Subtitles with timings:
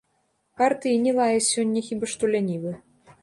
[0.61, 2.73] Партыі не лае сёння хіба што лянівы.